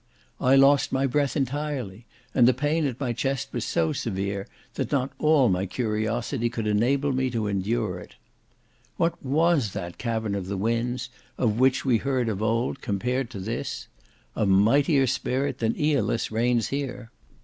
[0.39, 4.91] I lost my breath entirely; and the pain at my chest was so severe, that
[4.91, 8.15] not all my curiosity could enable me to endure it.
[8.97, 13.39] What was that cavern of the winds, of which we heard of old, compared to
[13.39, 13.89] this?
[14.35, 17.11] A mightier spirit than Aeolus reigns here.